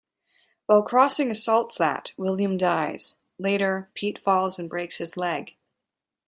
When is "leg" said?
5.15-5.55